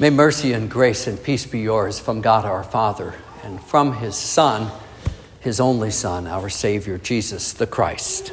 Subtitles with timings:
[0.00, 3.12] May mercy and grace and peace be yours from God our Father
[3.44, 4.70] and from his Son,
[5.40, 8.32] his only Son, our Savior, Jesus the Christ.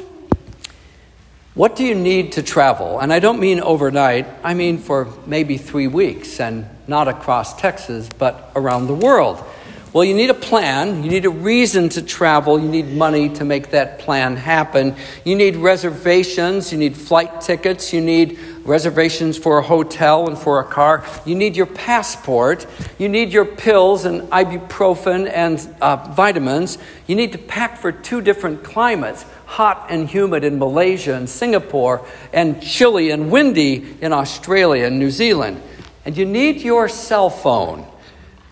[1.52, 2.98] What do you need to travel?
[3.00, 8.08] And I don't mean overnight, I mean for maybe three weeks and not across Texas,
[8.16, 9.44] but around the world.
[9.92, 11.02] Well, you need a plan.
[11.02, 12.58] You need a reason to travel.
[12.58, 14.96] You need money to make that plan happen.
[15.24, 16.72] You need reservations.
[16.72, 17.92] You need flight tickets.
[17.92, 18.38] You need
[18.68, 21.04] reservations for a hotel and for a car.
[21.24, 22.66] You need your passport.
[22.98, 26.78] You need your pills and ibuprofen and uh, vitamins.
[27.06, 32.06] You need to pack for two different climates hot and humid in Malaysia and Singapore,
[32.34, 35.62] and chilly and windy in Australia and New Zealand.
[36.04, 37.86] And you need your cell phone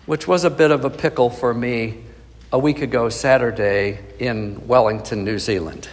[0.07, 1.97] which was a bit of a pickle for me
[2.53, 5.89] a week ago, Saturday, in Wellington, New Zealand.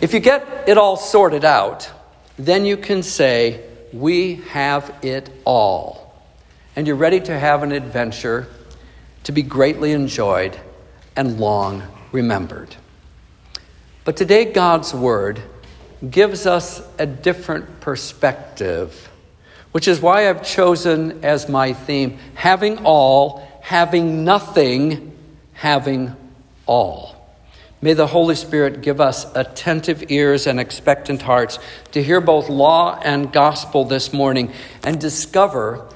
[0.00, 1.88] If you get it all sorted out,
[2.38, 6.14] then you can say, We have it all.
[6.74, 8.48] And you're ready to have an adventure
[9.24, 10.58] to be greatly enjoyed
[11.16, 12.76] and long remembered.
[14.04, 15.40] But today, God's Word
[16.08, 19.10] gives us a different perspective
[19.76, 25.14] which is why I've chosen as my theme having all, having nothing,
[25.52, 26.16] having
[26.64, 27.15] all.
[27.82, 31.58] May the Holy Spirit give us attentive ears and expectant hearts
[31.92, 34.52] to hear both law and gospel this morning
[34.82, 35.86] and discover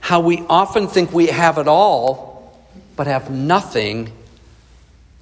[0.00, 2.58] how we often think we have it all,
[2.96, 4.10] but have nothing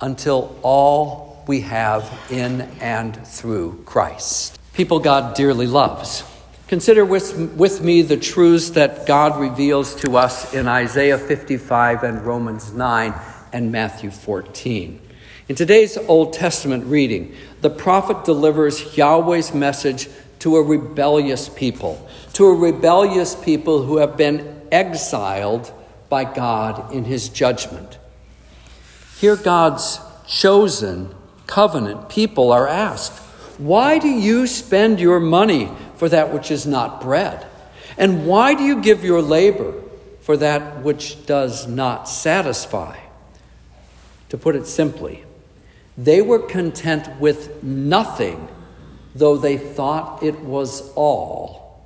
[0.01, 4.59] until all we have in and through Christ.
[4.75, 6.23] People God dearly loves.
[6.69, 12.25] Consider with, with me the truths that God reveals to us in Isaiah 55 and
[12.25, 13.15] Romans 9
[13.53, 15.06] and Matthew 14.
[15.48, 20.08] In today's Old Testament reading, the prophet delivers Yahweh's message
[20.41, 25.72] to a rebellious people, to a rebellious people who have been exiled
[26.08, 27.98] by God in his judgment.
[29.20, 31.14] Here, God's chosen
[31.47, 33.17] covenant people are asked,
[33.58, 35.70] Why do you spend your money?
[35.96, 37.46] for that which is not bread?
[37.98, 39.74] And why do you give your labor
[40.20, 42.98] for that which does not satisfy?
[44.29, 45.24] To put it simply,
[45.96, 48.48] they were content with nothing,
[49.14, 51.83] though they thought it was all,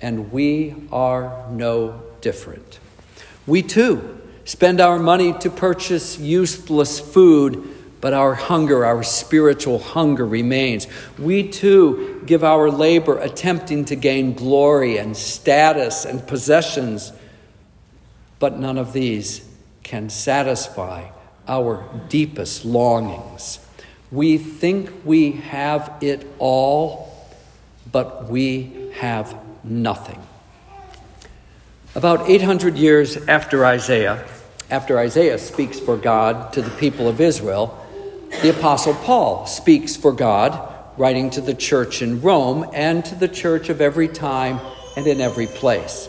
[0.00, 2.78] and we are no different.
[3.46, 10.24] We too spend our money to purchase useless food but our hunger, our spiritual hunger
[10.24, 10.86] remains.
[11.18, 17.12] We too give our labor attempting to gain glory and status and possessions,
[18.38, 19.44] but none of these
[19.82, 21.08] can satisfy
[21.48, 23.58] our deepest longings.
[24.10, 27.14] We think we have it all,
[27.90, 30.22] but we have nothing.
[31.94, 34.24] About 800 years after Isaiah,
[34.70, 37.74] after Isaiah speaks for God to the people of Israel,
[38.42, 43.28] the Apostle Paul speaks for God, writing to the church in Rome and to the
[43.28, 44.60] church of every time
[44.96, 46.08] and in every place.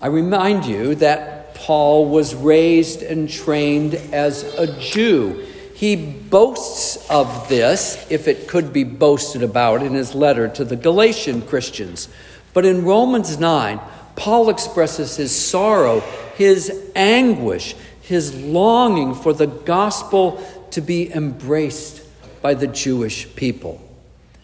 [0.00, 5.46] I remind you that Paul was raised and trained as a Jew.
[5.74, 10.76] He boasts of this, if it could be boasted about, in his letter to the
[10.76, 12.08] Galatian Christians.
[12.52, 13.80] But in Romans 9,
[14.16, 16.00] Paul expresses his sorrow,
[16.36, 22.02] his anguish, his longing for the gospel to be embraced
[22.42, 23.80] by the Jewish people.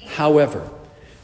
[0.07, 0.69] However,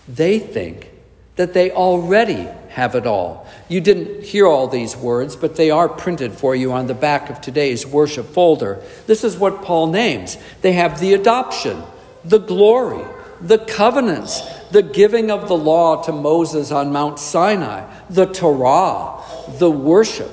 [0.06, 0.90] they think
[1.36, 3.46] that they already have it all.
[3.68, 7.30] You didn't hear all these words, but they are printed for you on the back
[7.30, 8.82] of today's worship folder.
[9.06, 11.82] This is what Paul names they have the adoption,
[12.24, 13.04] the glory,
[13.40, 19.22] the covenants, the giving of the law to Moses on Mount Sinai, the Torah,
[19.58, 20.32] the worship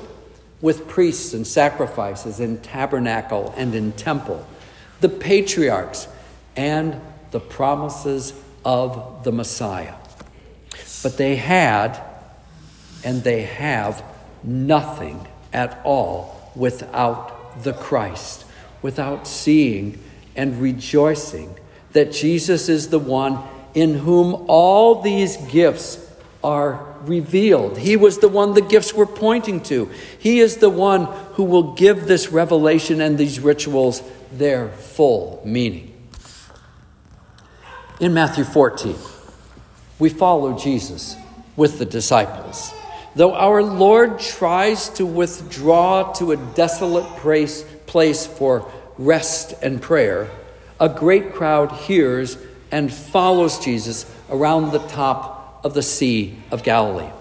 [0.62, 4.46] with priests and sacrifices in tabernacle and in temple
[5.04, 6.08] the patriarchs,
[6.56, 7.00] and
[7.32, 9.94] the promises of the Messiah.
[11.04, 12.00] But they had
[13.04, 14.04] and they have
[14.44, 18.46] nothing at all without the Christ,
[18.82, 20.02] without seeing
[20.36, 21.56] and rejoicing
[21.92, 23.40] that Jesus is the one
[23.74, 26.00] in whom all these gifts
[26.44, 27.78] are revealed.
[27.78, 29.90] He was the one the gifts were pointing to.
[30.20, 34.02] He is the one who will give this revelation and these rituals
[34.32, 35.90] their full meaning.
[38.00, 38.96] In Matthew 14,
[40.04, 41.16] we follow Jesus
[41.56, 42.74] with the disciples.
[43.16, 50.30] Though our Lord tries to withdraw to a desolate place, place for rest and prayer,
[50.78, 52.38] a great crowd hears
[52.70, 57.12] and follows Jesus around the top of the Sea of Galilee.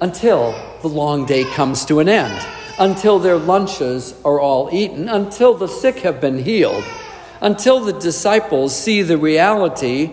[0.00, 0.52] until
[0.82, 2.46] the long day comes to an end,
[2.78, 6.84] until their lunches are all eaten, until the sick have been healed,
[7.40, 10.10] until the disciples see the reality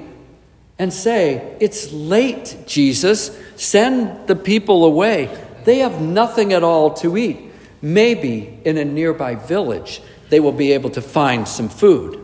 [0.78, 5.36] and say, It's late, Jesus, send the people away.
[5.64, 7.40] They have nothing at all to eat.
[7.82, 12.20] Maybe in a nearby village they will be able to find some food.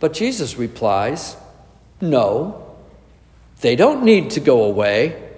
[0.00, 1.36] But Jesus replies,
[2.00, 2.74] No,
[3.60, 5.30] they don't need to go away.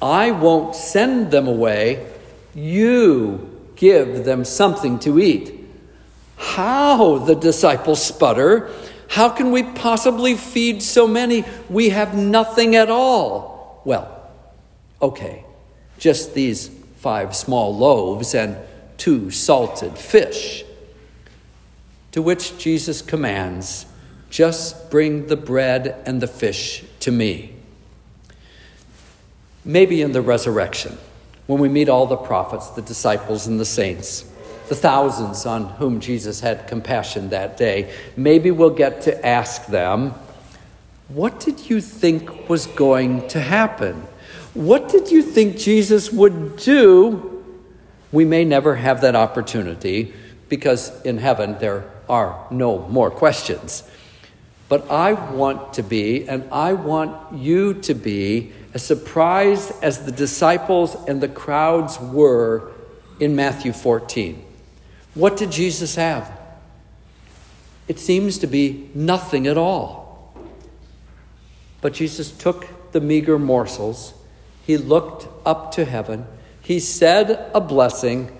[0.00, 2.06] I won't send them away.
[2.54, 5.58] You give them something to eat.
[6.36, 7.18] How?
[7.18, 8.70] The disciples sputter.
[9.12, 11.44] How can we possibly feed so many?
[11.68, 13.82] We have nothing at all.
[13.84, 14.10] Well,
[15.02, 15.44] okay,
[15.98, 18.56] just these five small loaves and
[18.96, 20.64] two salted fish.
[22.12, 23.84] To which Jesus commands,
[24.30, 27.52] Just bring the bread and the fish to me.
[29.62, 30.96] Maybe in the resurrection,
[31.46, 34.24] when we meet all the prophets, the disciples, and the saints,
[34.68, 40.14] the thousands on whom Jesus had compassion that day, maybe we'll get to ask them,
[41.08, 44.06] What did you think was going to happen?
[44.54, 47.44] What did you think Jesus would do?
[48.10, 50.12] We may never have that opportunity
[50.48, 53.82] because in heaven there are no more questions.
[54.68, 60.12] But I want to be, and I want you to be, as surprised as the
[60.12, 62.72] disciples and the crowds were
[63.20, 64.42] in Matthew 14.
[65.14, 66.38] What did Jesus have?
[67.88, 70.34] It seems to be nothing at all.
[71.80, 74.14] But Jesus took the meager morsels,
[74.64, 76.26] he looked up to heaven,
[76.60, 78.30] he said a blessing,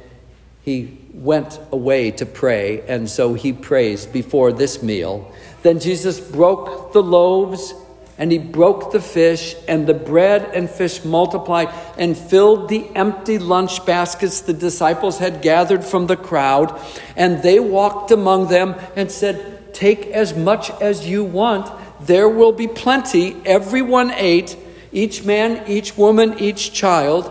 [0.62, 5.32] he went away to pray, and so he prays before this meal.
[5.62, 7.74] Then Jesus broke the loaves
[8.18, 13.38] and he broke the fish, and the bread and fish multiplied and filled the empty
[13.38, 16.78] lunch baskets the disciples had gathered from the crowd.
[17.16, 21.72] And they walked among them and said, Take as much as you want.
[22.00, 23.36] There will be plenty.
[23.46, 24.58] Everyone ate,
[24.92, 27.30] each man, each woman, each child.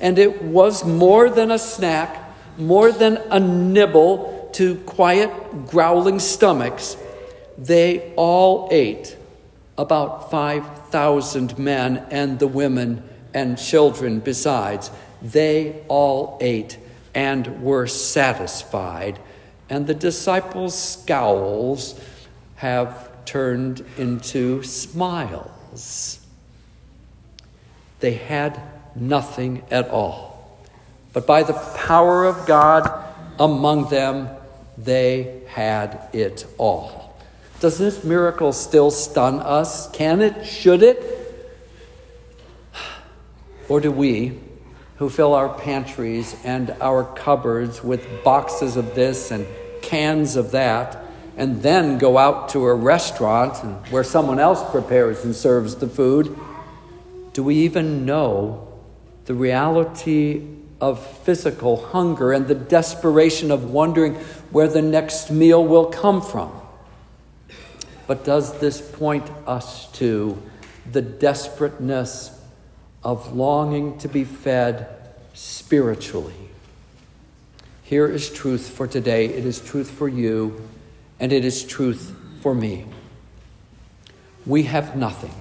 [0.00, 2.18] And it was more than a snack,
[2.56, 5.30] more than a nibble to quiet
[5.66, 6.96] growling stomachs.
[7.58, 9.16] They all ate
[9.82, 13.02] about 5,000 men and the women
[13.34, 14.90] and children besides.
[15.20, 16.78] They all ate
[17.14, 19.18] and were satisfied.
[19.68, 22.00] And the disciples' scowls
[22.56, 26.20] have turned into smiles.
[27.98, 28.60] They had
[28.94, 30.58] nothing at all.
[31.12, 32.88] But by the power of God
[33.38, 34.28] among them,
[34.78, 37.11] they had it all.
[37.62, 39.88] Does this miracle still stun us?
[39.92, 40.44] Can it?
[40.44, 41.00] Should it?
[43.68, 44.40] Or do we,
[44.96, 49.46] who fill our pantries and our cupboards with boxes of this and
[49.80, 51.04] cans of that,
[51.36, 53.56] and then go out to a restaurant
[53.92, 56.36] where someone else prepares and serves the food,
[57.32, 58.66] do we even know
[59.26, 60.48] the reality
[60.80, 64.16] of physical hunger and the desperation of wondering
[64.50, 66.61] where the next meal will come from?
[68.12, 70.36] But does this point us to
[70.84, 72.38] the desperateness
[73.02, 74.86] of longing to be fed
[75.32, 76.50] spiritually?
[77.84, 79.24] Here is truth for today.
[79.24, 80.60] It is truth for you,
[81.20, 82.84] and it is truth for me.
[84.44, 85.32] We have nothing.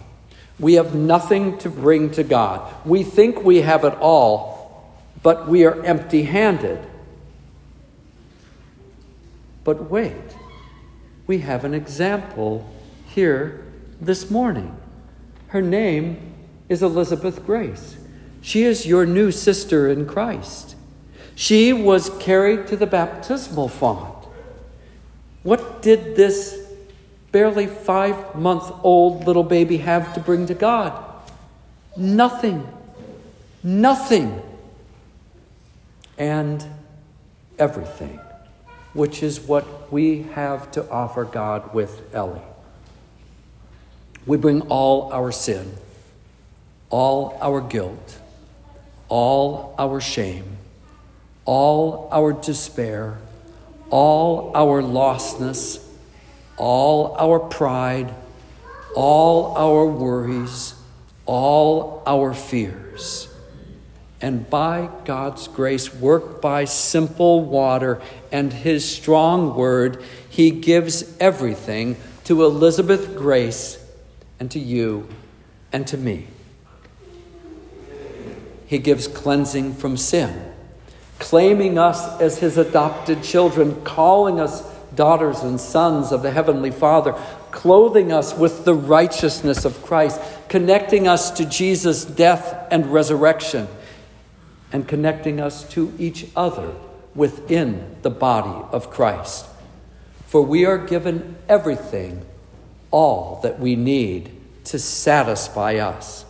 [0.57, 2.73] We have nothing to bring to God.
[2.85, 6.79] We think we have it all, but we are empty handed.
[9.65, 10.37] But wait
[11.31, 12.69] we have an example
[13.05, 13.65] here
[14.01, 14.75] this morning.
[15.47, 16.33] Her name
[16.67, 17.95] is Elizabeth Grace.
[18.41, 20.75] She is your new sister in Christ.
[21.33, 24.13] She was carried to the baptismal font.
[25.43, 26.67] What did this
[27.31, 31.01] barely five month old little baby have to bring to God?
[31.95, 32.67] Nothing.
[33.63, 34.41] Nothing.
[36.17, 36.61] And
[37.57, 38.19] everything
[38.93, 42.41] which is what we have to offer God with Ellie.
[44.25, 45.73] We bring all our sin,
[46.89, 48.19] all our guilt,
[49.07, 50.57] all our shame,
[51.45, 53.17] all our despair,
[53.89, 55.83] all our lostness,
[56.57, 58.13] all our pride,
[58.95, 60.75] all our worries,
[61.25, 63.30] all our fears
[64.21, 68.01] and by God's grace, work by simple water
[68.31, 73.83] and His strong word, He gives everything to Elizabeth Grace
[74.39, 75.07] and to you
[75.71, 76.27] and to me.
[78.65, 80.53] he gives cleansing from sin,
[81.19, 84.63] claiming us as his adopted children, calling us
[84.95, 87.13] daughters and sons of the Heavenly Father,
[87.51, 93.67] clothing us with the righteousness of Christ, connecting us to Jesus' death and resurrection,
[94.71, 96.73] and connecting us to each other
[97.13, 99.45] within the body of Christ.
[100.27, 102.25] For we are given everything,
[102.89, 104.31] all that we need
[104.65, 106.25] to satisfy us.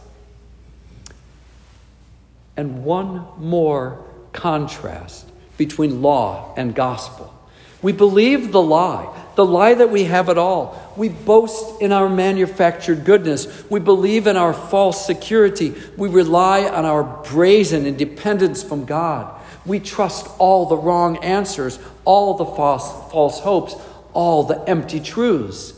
[2.57, 7.33] And one more contrast between law and gospel.
[7.81, 10.93] We believe the lie, the lie that we have it all.
[10.95, 13.63] We boast in our manufactured goodness.
[13.69, 15.73] We believe in our false security.
[15.97, 19.39] We rely on our brazen independence from God.
[19.65, 23.75] We trust all the wrong answers, all the false, false hopes,
[24.13, 25.73] all the empty truths.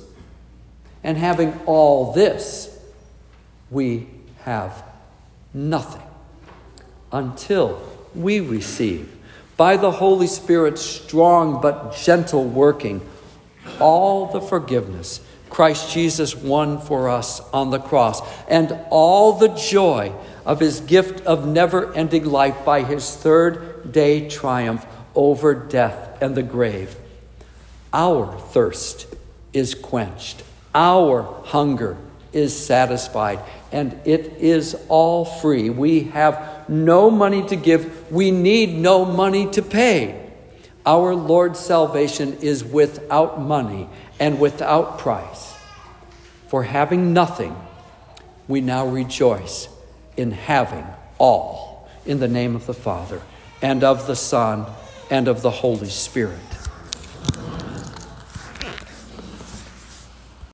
[1.03, 2.77] And having all this,
[3.69, 4.07] we
[4.43, 4.83] have
[5.53, 6.01] nothing
[7.11, 7.81] until
[8.15, 9.12] we receive
[9.57, 13.01] by the Holy Spirit's strong but gentle working,
[13.79, 15.21] all the forgiveness
[15.53, 20.11] Christ Jesus won for us on the cross, and all the joy
[20.47, 24.83] of his gift of never ending life by his third day triumph
[25.13, 26.95] over death and the grave.
[27.93, 29.05] Our thirst
[29.53, 30.41] is quenched,
[30.73, 31.97] our hunger
[32.31, 33.37] is satisfied,
[33.71, 35.69] and it is all free.
[35.69, 36.05] We
[36.69, 40.31] no money to give, we need no money to pay.
[40.85, 43.89] Our Lord's salvation is without money
[44.19, 45.55] and without price.
[46.47, 47.55] For having nothing,
[48.47, 49.67] we now rejoice
[50.17, 50.85] in having
[51.17, 51.89] all.
[52.05, 53.21] In the name of the Father,
[53.61, 54.65] and of the Son,
[55.09, 56.52] and of the Holy Spirit.